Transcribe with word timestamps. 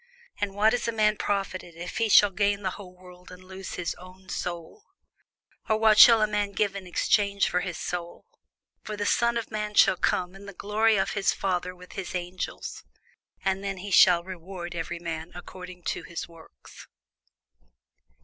For 0.39 0.51
what 0.51 0.73
is 0.73 0.87
a 0.87 0.91
man 0.91 1.15
profited, 1.15 1.75
if 1.75 1.99
he 1.99 2.09
shall 2.09 2.31
gain 2.31 2.63
the 2.63 2.71
whole 2.71 2.97
world, 2.97 3.29
and 3.31 3.43
lose 3.43 3.75
his 3.75 3.93
own 3.99 4.29
soul? 4.29 4.83
or 5.69 5.77
what 5.77 5.99
shall 5.99 6.23
a 6.23 6.27
man 6.27 6.53
give 6.53 6.75
in 6.75 6.87
exchange 6.87 7.47
for 7.47 7.59
his 7.59 7.77
soul? 7.77 8.25
For 8.81 8.97
the 8.97 9.05
Son 9.05 9.37
of 9.37 9.51
man 9.51 9.75
shall 9.75 9.97
come 9.97 10.33
in 10.35 10.47
the 10.47 10.53
glory 10.55 10.97
of 10.97 11.11
his 11.11 11.33
Father 11.33 11.75
with 11.75 11.91
his 11.91 12.15
angels; 12.15 12.83
and 13.45 13.63
then 13.63 13.77
he 13.77 13.91
shall 13.91 14.23
reward 14.23 14.73
every 14.73 14.97
man 14.97 15.31
according 15.35 15.83
to 15.93 16.01
his 16.01 16.27
works. 16.27 16.87